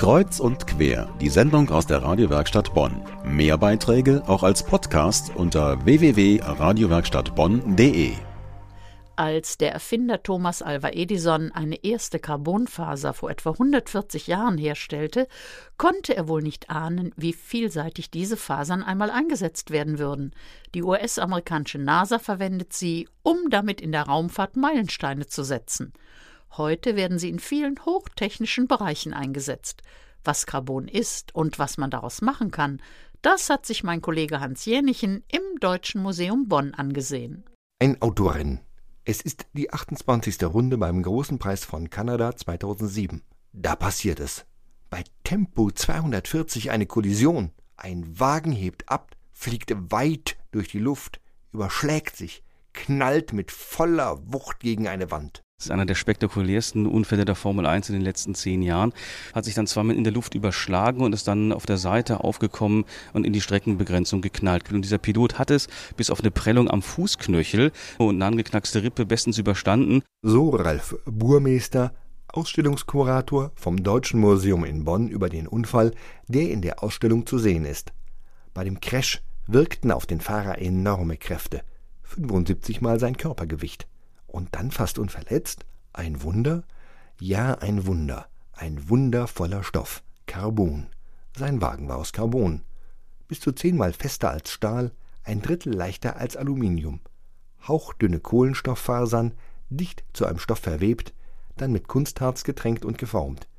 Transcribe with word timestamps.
Kreuz 0.00 0.40
und 0.40 0.66
quer, 0.66 1.14
die 1.20 1.28
Sendung 1.28 1.68
aus 1.68 1.86
der 1.86 2.02
Radiowerkstatt 2.02 2.72
Bonn. 2.72 3.02
Mehr 3.22 3.58
Beiträge 3.58 4.22
auch 4.26 4.42
als 4.42 4.64
Podcast 4.64 5.36
unter 5.36 5.84
www.radiowerkstattbonn.de. 5.84 8.14
Als 9.16 9.58
der 9.58 9.74
Erfinder 9.74 10.22
Thomas 10.22 10.62
Alva 10.62 10.88
Edison 10.88 11.52
eine 11.52 11.84
erste 11.84 12.18
Carbonfaser 12.18 13.12
vor 13.12 13.30
etwa 13.30 13.50
140 13.50 14.26
Jahren 14.26 14.56
herstellte, 14.56 15.28
konnte 15.76 16.16
er 16.16 16.28
wohl 16.28 16.40
nicht 16.40 16.70
ahnen, 16.70 17.12
wie 17.18 17.34
vielseitig 17.34 18.10
diese 18.10 18.38
Fasern 18.38 18.82
einmal 18.82 19.10
eingesetzt 19.10 19.70
werden 19.70 19.98
würden. 19.98 20.32
Die 20.74 20.82
US-amerikanische 20.82 21.78
NASA 21.78 22.18
verwendet 22.18 22.72
sie, 22.72 23.06
um 23.22 23.50
damit 23.50 23.82
in 23.82 23.92
der 23.92 24.04
Raumfahrt 24.04 24.56
Meilensteine 24.56 25.26
zu 25.26 25.44
setzen. 25.44 25.92
Heute 26.56 26.96
werden 26.96 27.18
sie 27.18 27.28
in 27.28 27.38
vielen 27.38 27.78
hochtechnischen 27.84 28.66
Bereichen 28.66 29.12
eingesetzt. 29.12 29.82
Was 30.24 30.46
Carbon 30.46 30.88
ist 30.88 31.34
und 31.34 31.58
was 31.58 31.78
man 31.78 31.90
daraus 31.90 32.20
machen 32.22 32.50
kann, 32.50 32.82
das 33.22 33.50
hat 33.50 33.66
sich 33.66 33.84
mein 33.84 34.00
Kollege 34.00 34.40
Hans 34.40 34.64
Jänichen 34.64 35.24
im 35.28 35.42
Deutschen 35.60 36.02
Museum 36.02 36.48
Bonn 36.48 36.74
angesehen. 36.74 37.44
Ein 37.78 38.00
Autorennen. 38.02 38.60
Es 39.04 39.20
ist 39.20 39.46
die 39.52 39.72
28. 39.72 40.42
Runde 40.44 40.78
beim 40.78 41.02
Großen 41.02 41.38
Preis 41.38 41.64
von 41.64 41.90
Kanada 41.90 42.34
2007. 42.36 43.22
Da 43.52 43.76
passiert 43.76 44.20
es. 44.20 44.44
Bei 44.90 45.04
Tempo 45.24 45.70
240 45.70 46.70
eine 46.70 46.86
Kollision. 46.86 47.52
Ein 47.76 48.18
Wagen 48.18 48.52
hebt 48.52 48.88
ab, 48.88 49.16
fliegt 49.32 49.72
weit 49.90 50.36
durch 50.50 50.68
die 50.68 50.78
Luft, 50.78 51.20
überschlägt 51.52 52.16
sich, 52.16 52.42
knallt 52.72 53.32
mit 53.32 53.50
voller 53.50 54.20
Wucht 54.32 54.60
gegen 54.60 54.88
eine 54.88 55.10
Wand. 55.10 55.42
Das 55.60 55.66
ist 55.66 55.72
einer 55.72 55.84
der 55.84 55.94
spektakulärsten 55.94 56.86
Unfälle 56.86 57.26
der 57.26 57.34
Formel 57.34 57.66
1 57.66 57.90
in 57.90 57.96
den 57.96 58.00
letzten 58.00 58.34
zehn 58.34 58.62
Jahren. 58.62 58.94
Hat 59.34 59.44
sich 59.44 59.52
dann 59.52 59.66
zweimal 59.66 59.94
in 59.94 60.04
der 60.04 60.12
Luft 60.14 60.34
überschlagen 60.34 61.02
und 61.02 61.12
ist 61.12 61.28
dann 61.28 61.52
auf 61.52 61.66
der 61.66 61.76
Seite 61.76 62.24
aufgekommen 62.24 62.86
und 63.12 63.26
in 63.26 63.34
die 63.34 63.42
Streckenbegrenzung 63.42 64.22
geknallt. 64.22 64.72
Und 64.72 64.80
dieser 64.80 64.96
Pilot 64.96 65.38
hat 65.38 65.50
es 65.50 65.68
bis 65.98 66.08
auf 66.08 66.20
eine 66.20 66.30
Prellung 66.30 66.70
am 66.70 66.80
Fußknöchel 66.80 67.72
und 67.98 68.14
eine 68.14 68.24
angeknackste 68.24 68.82
Rippe 68.82 69.04
bestens 69.04 69.36
überstanden. 69.36 70.00
So 70.22 70.48
Ralf 70.48 70.96
Burmeister, 71.04 71.92
Ausstellungskurator 72.28 73.52
vom 73.54 73.82
Deutschen 73.82 74.18
Museum 74.18 74.64
in 74.64 74.84
Bonn 74.84 75.08
über 75.08 75.28
den 75.28 75.46
Unfall, 75.46 75.92
der 76.26 76.50
in 76.50 76.62
der 76.62 76.82
Ausstellung 76.82 77.26
zu 77.26 77.36
sehen 77.36 77.66
ist. 77.66 77.92
Bei 78.54 78.64
dem 78.64 78.80
Crash 78.80 79.20
wirkten 79.46 79.92
auf 79.92 80.06
den 80.06 80.22
Fahrer 80.22 80.56
enorme 80.56 81.18
Kräfte. 81.18 81.60
75 82.04 82.80
mal 82.80 82.98
sein 82.98 83.18
Körpergewicht 83.18 83.86
und 84.32 84.54
dann 84.54 84.70
fast 84.70 84.98
unverletzt? 84.98 85.66
Ein 85.92 86.22
Wunder? 86.22 86.64
Ja, 87.20 87.54
ein 87.54 87.86
Wunder. 87.86 88.26
Ein 88.52 88.88
wundervoller 88.88 89.62
Stoff. 89.62 90.02
Carbon. 90.26 90.86
Sein 91.36 91.60
Wagen 91.60 91.88
war 91.88 91.98
aus 91.98 92.12
Carbon. 92.12 92.62
Bis 93.28 93.40
zu 93.40 93.52
zehnmal 93.52 93.92
fester 93.92 94.30
als 94.30 94.50
Stahl, 94.50 94.92
ein 95.24 95.42
Drittel 95.42 95.74
leichter 95.74 96.16
als 96.16 96.36
Aluminium. 96.36 97.00
Hauchdünne 97.66 98.20
Kohlenstofffasern, 98.20 99.34
dicht 99.68 100.04
zu 100.12 100.26
einem 100.26 100.38
Stoff 100.38 100.60
verwebt, 100.60 101.12
dann 101.56 101.72
mit 101.72 101.88
Kunstharz 101.88 102.44
getränkt 102.44 102.84
und 102.84 102.98
geformt 102.98 103.49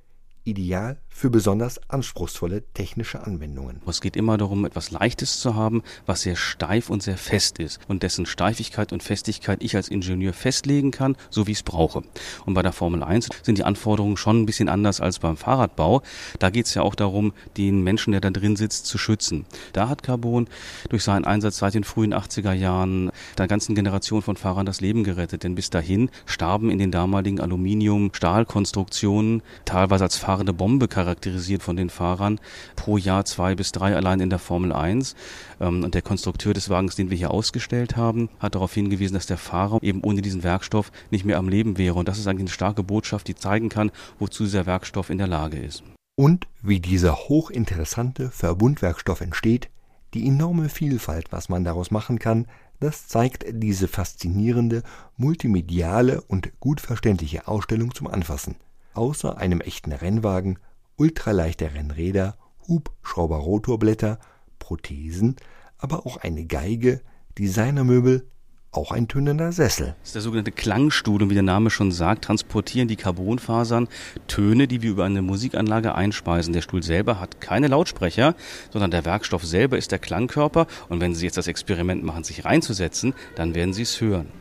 ideal 0.43 0.97
für 1.13 1.29
besonders 1.29 1.79
anspruchsvolle 1.89 2.63
technische 2.73 3.23
Anwendungen. 3.23 3.81
Es 3.85 4.01
geht 4.01 4.15
immer 4.15 4.37
darum, 4.37 4.65
etwas 4.65 4.91
Leichtes 4.91 5.39
zu 5.39 5.55
haben, 5.55 5.83
was 6.05 6.21
sehr 6.21 6.35
steif 6.35 6.89
und 6.89 7.03
sehr 7.03 7.17
fest 7.17 7.59
ist 7.59 7.79
und 7.87 8.01
dessen 8.01 8.25
Steifigkeit 8.25 8.91
und 8.91 9.03
Festigkeit 9.03 9.61
ich 9.61 9.75
als 9.75 9.89
Ingenieur 9.89 10.33
festlegen 10.33 10.89
kann, 10.89 11.15
so 11.29 11.45
wie 11.45 11.51
ich 11.51 11.59
es 11.59 11.63
brauche. 11.63 12.01
Und 12.45 12.55
bei 12.55 12.63
der 12.63 12.71
Formel 12.71 13.03
1 13.03 13.29
sind 13.43 13.59
die 13.59 13.63
Anforderungen 13.63 14.17
schon 14.17 14.41
ein 14.41 14.45
bisschen 14.47 14.69
anders 14.69 14.99
als 14.99 15.19
beim 15.19 15.37
Fahrradbau. 15.37 16.01
Da 16.39 16.49
geht 16.49 16.65
es 16.65 16.73
ja 16.73 16.81
auch 16.81 16.95
darum, 16.95 17.33
den 17.57 17.83
Menschen, 17.83 18.11
der 18.11 18.21
da 18.21 18.31
drin 18.31 18.55
sitzt, 18.55 18.87
zu 18.87 18.97
schützen. 18.97 19.45
Da 19.73 19.89
hat 19.89 20.01
Carbon 20.01 20.47
durch 20.89 21.03
seinen 21.03 21.25
Einsatz 21.25 21.57
seit 21.57 21.75
den 21.75 21.83
frühen 21.83 22.15
80er 22.15 22.53
Jahren 22.53 23.11
der 23.37 23.47
ganzen 23.47 23.75
Generation 23.75 24.21
von 24.21 24.37
Fahrern 24.37 24.65
das 24.65 24.81
Leben 24.81 25.03
gerettet, 25.03 25.43
denn 25.43 25.55
bis 25.55 25.69
dahin 25.69 26.09
starben 26.25 26.71
in 26.71 26.79
den 26.79 26.89
damaligen 26.89 27.39
Aluminium-Stahlkonstruktionen 27.39 29.43
teilweise 29.65 30.05
als 30.05 30.17
Fahrer 30.17 30.30
fahrende 30.31 30.53
Bombe 30.53 30.87
charakterisiert 30.87 31.61
von 31.61 31.75
den 31.75 31.89
Fahrern. 31.89 32.39
Pro 32.77 32.95
Jahr 32.95 33.25
zwei 33.25 33.53
bis 33.53 33.73
drei 33.73 33.97
allein 33.97 34.21
in 34.21 34.29
der 34.29 34.39
Formel 34.39 34.71
1. 34.71 35.13
Ähm, 35.59 35.83
und 35.83 35.93
der 35.93 36.01
Konstrukteur 36.01 36.53
des 36.53 36.69
Wagens, 36.69 36.95
den 36.95 37.09
wir 37.09 37.17
hier 37.17 37.31
ausgestellt 37.31 37.97
haben, 37.97 38.29
hat 38.39 38.55
darauf 38.55 38.73
hingewiesen, 38.73 39.15
dass 39.15 39.25
der 39.25 39.37
Fahrer 39.37 39.79
eben 39.81 40.01
ohne 40.05 40.21
diesen 40.21 40.43
Werkstoff 40.43 40.93
nicht 41.09 41.25
mehr 41.25 41.37
am 41.37 41.49
Leben 41.49 41.77
wäre. 41.77 41.95
Und 41.95 42.07
das 42.07 42.17
ist 42.17 42.27
eigentlich 42.27 42.43
eine 42.43 42.49
starke 42.49 42.81
Botschaft, 42.81 43.27
die 43.27 43.35
zeigen 43.35 43.67
kann, 43.67 43.91
wozu 44.19 44.45
dieser 44.45 44.65
Werkstoff 44.65 45.09
in 45.09 45.17
der 45.17 45.27
Lage 45.27 45.59
ist. 45.59 45.83
Und 46.15 46.47
wie 46.61 46.79
dieser 46.79 47.17
hochinteressante 47.17 48.31
Verbundwerkstoff 48.31 49.19
entsteht, 49.19 49.69
die 50.13 50.25
enorme 50.25 50.69
Vielfalt, 50.69 51.33
was 51.33 51.49
man 51.49 51.65
daraus 51.65 51.91
machen 51.91 52.19
kann, 52.19 52.47
das 52.79 53.09
zeigt 53.09 53.43
diese 53.49 53.89
faszinierende, 53.89 54.83
multimediale 55.17 56.21
und 56.21 56.57
gut 56.61 56.79
verständliche 56.79 57.49
Ausstellung 57.49 57.93
zum 57.93 58.07
Anfassen 58.07 58.55
außer 58.93 59.37
einem 59.37 59.61
echten 59.61 59.91
Rennwagen 59.91 60.59
ultraleichte 60.97 61.73
Rennräder, 61.73 62.37
Hubschrauber-Rotorblätter, 62.67 64.19
Prothesen, 64.59 65.35
aber 65.77 66.05
auch 66.05 66.17
eine 66.17 66.45
Geige, 66.45 67.01
Designermöbel, 67.37 68.27
auch 68.71 68.91
ein 68.91 69.07
tönender 69.07 69.51
Sessel. 69.51 69.95
Das 69.99 70.09
ist 70.09 70.15
der 70.15 70.21
sogenannte 70.21 70.51
Klangstuhl 70.51 71.21
und 71.21 71.29
wie 71.29 71.33
der 71.33 71.43
Name 71.43 71.69
schon 71.69 71.91
sagt, 71.91 72.25
transportieren 72.25 72.87
die 72.87 72.95
Carbonfasern 72.95 73.89
Töne, 74.27 74.67
die 74.67 74.81
wir 74.81 74.91
über 74.91 75.03
eine 75.03 75.21
Musikanlage 75.21 75.93
einspeisen. 75.93 76.53
Der 76.53 76.61
Stuhl 76.61 76.81
selber 76.81 77.19
hat 77.19 77.41
keine 77.41 77.67
Lautsprecher, 77.67 78.35
sondern 78.69 78.91
der 78.91 79.03
Werkstoff 79.03 79.43
selber 79.45 79.77
ist 79.77 79.91
der 79.91 79.99
Klangkörper 79.99 80.67
und 80.87 81.01
wenn 81.01 81.15
Sie 81.15 81.25
jetzt 81.25 81.37
das 81.37 81.47
Experiment 81.47 82.03
machen, 82.03 82.23
sich 82.23 82.45
reinzusetzen, 82.45 83.13
dann 83.35 83.55
werden 83.55 83.73
Sie 83.73 83.81
es 83.81 83.99
hören. 83.99 84.40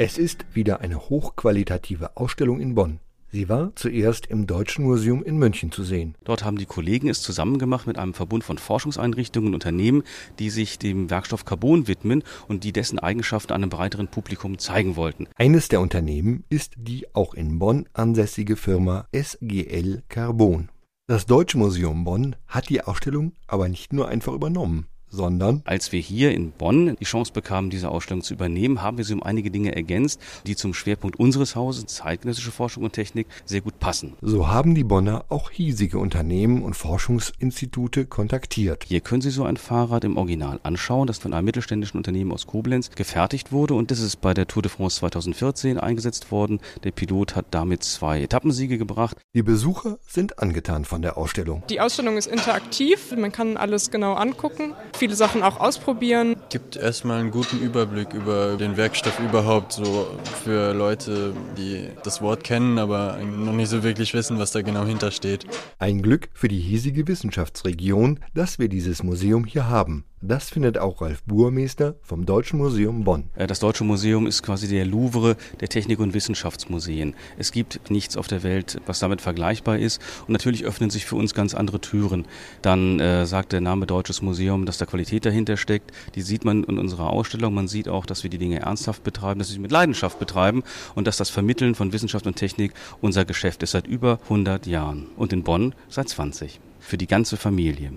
Es 0.00 0.16
ist 0.16 0.46
wieder 0.54 0.80
eine 0.80 1.08
hochqualitative 1.08 2.16
Ausstellung 2.16 2.60
in 2.60 2.76
Bonn. 2.76 3.00
Sie 3.32 3.48
war 3.48 3.72
zuerst 3.74 4.26
im 4.26 4.46
Deutschen 4.46 4.84
Museum 4.84 5.24
in 5.24 5.38
München 5.38 5.72
zu 5.72 5.82
sehen. 5.82 6.14
Dort 6.22 6.44
haben 6.44 6.56
die 6.56 6.66
Kollegen 6.66 7.08
es 7.08 7.20
zusammen 7.20 7.58
gemacht 7.58 7.88
mit 7.88 7.98
einem 7.98 8.14
Verbund 8.14 8.44
von 8.44 8.58
Forschungseinrichtungen 8.58 9.48
und 9.48 9.54
Unternehmen, 9.54 10.04
die 10.38 10.50
sich 10.50 10.78
dem 10.78 11.10
Werkstoff 11.10 11.44
Carbon 11.44 11.88
widmen 11.88 12.22
und 12.46 12.62
die 12.62 12.72
dessen 12.72 13.00
Eigenschaften 13.00 13.52
einem 13.52 13.70
breiteren 13.70 14.06
Publikum 14.06 14.58
zeigen 14.58 14.94
wollten. 14.94 15.26
Eines 15.34 15.66
der 15.66 15.80
Unternehmen 15.80 16.44
ist 16.48 16.74
die 16.76 17.12
auch 17.12 17.34
in 17.34 17.58
Bonn 17.58 17.88
ansässige 17.92 18.54
Firma 18.54 19.08
SGL 19.10 20.04
Carbon. 20.08 20.68
Das 21.08 21.26
Deutsche 21.26 21.58
Museum 21.58 22.04
Bonn 22.04 22.36
hat 22.46 22.68
die 22.68 22.82
Ausstellung 22.84 23.32
aber 23.48 23.68
nicht 23.68 23.92
nur 23.92 24.06
einfach 24.06 24.32
übernommen 24.32 24.86
sondern 25.10 25.62
als 25.64 25.92
wir 25.92 26.00
hier 26.00 26.32
in 26.32 26.52
Bonn 26.52 26.96
die 27.00 27.04
Chance 27.04 27.32
bekamen, 27.32 27.70
diese 27.70 27.90
Ausstellung 27.90 28.22
zu 28.22 28.34
übernehmen, 28.34 28.82
haben 28.82 28.98
wir 28.98 29.04
sie 29.04 29.14
um 29.14 29.22
einige 29.22 29.50
Dinge 29.50 29.74
ergänzt, 29.74 30.20
die 30.46 30.56
zum 30.56 30.74
Schwerpunkt 30.74 31.18
unseres 31.18 31.56
Hauses, 31.56 31.86
zeitgenössische 31.86 32.50
Forschung 32.50 32.84
und 32.84 32.92
Technik, 32.92 33.26
sehr 33.44 33.60
gut 33.60 33.78
passen. 33.78 34.14
So 34.20 34.48
haben 34.48 34.74
die 34.74 34.84
Bonner 34.84 35.24
auch 35.28 35.50
hiesige 35.50 35.98
Unternehmen 35.98 36.62
und 36.62 36.74
Forschungsinstitute 36.74 38.06
kontaktiert. 38.06 38.84
Hier 38.86 39.00
können 39.00 39.22
Sie 39.22 39.30
so 39.30 39.44
ein 39.44 39.56
Fahrrad 39.56 40.04
im 40.04 40.16
Original 40.16 40.60
anschauen, 40.62 41.06
das 41.06 41.18
von 41.18 41.32
einem 41.32 41.44
mittelständischen 41.44 41.98
Unternehmen 41.98 42.32
aus 42.32 42.46
Koblenz 42.46 42.90
gefertigt 42.90 43.52
wurde 43.52 43.74
und 43.74 43.90
das 43.90 44.00
ist 44.00 44.20
bei 44.20 44.34
der 44.34 44.46
Tour 44.46 44.62
de 44.62 44.70
France 44.70 44.98
2014 44.98 45.78
eingesetzt 45.78 46.30
worden. 46.30 46.60
Der 46.84 46.92
Pilot 46.92 47.36
hat 47.36 47.46
damit 47.50 47.82
zwei 47.82 48.22
Etappensiege 48.22 48.78
gebracht. 48.78 49.16
Die 49.34 49.42
Besucher 49.42 49.98
sind 50.06 50.38
angetan 50.38 50.84
von 50.84 51.02
der 51.02 51.16
Ausstellung. 51.16 51.62
Die 51.70 51.80
Ausstellung 51.80 52.16
ist 52.16 52.26
interaktiv, 52.26 53.14
man 53.16 53.32
kann 53.32 53.56
alles 53.56 53.90
genau 53.90 54.14
angucken 54.14 54.74
viele 54.98 55.14
Sachen 55.14 55.42
auch 55.42 55.60
ausprobieren. 55.60 56.36
Gibt 56.50 56.76
erstmal 56.76 57.20
einen 57.20 57.30
guten 57.30 57.58
Überblick 57.60 58.12
über 58.12 58.56
den 58.56 58.76
Werkstoff 58.76 59.18
überhaupt, 59.20 59.72
so 59.72 60.08
für 60.44 60.74
Leute, 60.74 61.32
die 61.56 61.88
das 62.02 62.20
Wort 62.20 62.44
kennen, 62.44 62.78
aber 62.78 63.18
noch 63.18 63.52
nicht 63.52 63.68
so 63.68 63.82
wirklich 63.82 64.12
wissen, 64.14 64.38
was 64.38 64.52
da 64.52 64.62
genau 64.62 64.84
hintersteht. 64.84 65.46
Ein 65.78 66.02
Glück 66.02 66.28
für 66.34 66.48
die 66.48 66.58
hiesige 66.58 67.06
Wissenschaftsregion, 67.06 68.20
dass 68.34 68.58
wir 68.58 68.68
dieses 68.68 69.02
Museum 69.02 69.44
hier 69.44 69.68
haben. 69.68 70.04
Das 70.20 70.50
findet 70.50 70.78
auch 70.78 71.00
Ralf 71.00 71.22
Burmeister 71.22 71.94
vom 72.02 72.26
Deutschen 72.26 72.58
Museum 72.58 73.04
Bonn. 73.04 73.30
Äh, 73.36 73.46
das 73.46 73.60
Deutsche 73.60 73.84
Museum 73.84 74.26
ist 74.26 74.42
quasi 74.42 74.66
der 74.66 74.84
Louvre 74.84 75.36
der 75.60 75.68
Technik- 75.68 76.00
und 76.00 76.12
Wissenschaftsmuseen. 76.12 77.14
Es 77.36 77.52
gibt 77.52 77.88
nichts 77.88 78.16
auf 78.16 78.26
der 78.26 78.42
Welt, 78.42 78.80
was 78.86 78.98
damit 78.98 79.20
vergleichbar 79.20 79.78
ist. 79.78 80.02
Und 80.26 80.32
natürlich 80.32 80.64
öffnen 80.64 80.90
sich 80.90 81.06
für 81.06 81.14
uns 81.14 81.34
ganz 81.34 81.54
andere 81.54 81.80
Türen. 81.80 82.26
Dann 82.62 82.98
äh, 82.98 83.26
sagt 83.26 83.52
der 83.52 83.60
Name 83.60 83.86
Deutsches 83.86 84.20
Museum, 84.20 84.66
dass 84.66 84.78
da 84.78 84.86
Qualität 84.86 85.24
dahinter 85.24 85.56
steckt. 85.56 85.92
Die 86.16 86.22
sieht 86.22 86.44
man 86.44 86.64
in 86.64 86.80
unserer 86.80 87.10
Ausstellung. 87.10 87.54
Man 87.54 87.68
sieht 87.68 87.88
auch, 87.88 88.04
dass 88.04 88.24
wir 88.24 88.30
die 88.30 88.38
Dinge 88.38 88.58
ernsthaft 88.58 89.04
betreiben, 89.04 89.38
dass 89.38 89.50
wir 89.50 89.54
sie 89.54 89.60
mit 89.60 89.70
Leidenschaft 89.70 90.18
betreiben 90.18 90.64
und 90.96 91.06
dass 91.06 91.16
das 91.16 91.30
Vermitteln 91.30 91.76
von 91.76 91.92
Wissenschaft 91.92 92.26
und 92.26 92.34
Technik 92.34 92.74
unser 93.00 93.24
Geschäft 93.24 93.62
ist 93.62 93.70
seit 93.70 93.86
über 93.86 94.18
100 94.24 94.66
Jahren. 94.66 95.06
Und 95.16 95.32
in 95.32 95.44
Bonn 95.44 95.76
seit 95.88 96.08
20. 96.08 96.58
Für 96.80 96.98
die 96.98 97.06
ganze 97.06 97.36
Familie. 97.36 97.92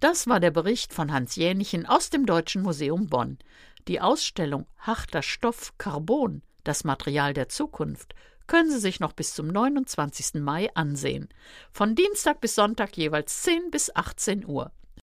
Das 0.00 0.26
war 0.26 0.40
der 0.40 0.50
Bericht 0.50 0.94
von 0.94 1.12
Hans 1.12 1.36
Jänichen 1.36 1.84
aus 1.84 2.08
dem 2.08 2.24
Deutschen 2.24 2.62
Museum 2.62 3.08
Bonn. 3.08 3.38
Die 3.86 4.00
Ausstellung 4.00 4.66
Harter 4.78 5.20
Stoff 5.20 5.76
Carbon, 5.76 6.40
das 6.64 6.84
Material 6.84 7.34
der 7.34 7.50
Zukunft, 7.50 8.14
können 8.46 8.70
Sie 8.70 8.80
sich 8.80 8.98
noch 8.98 9.12
bis 9.12 9.34
zum 9.34 9.48
29. 9.48 10.40
Mai 10.40 10.70
ansehen. 10.74 11.28
Von 11.70 11.94
Dienstag 11.96 12.40
bis 12.40 12.54
Sonntag 12.54 12.96
jeweils 12.96 13.42
10 13.42 13.70
bis 13.70 13.94
18 13.94 14.46
Uhr. 14.46 14.72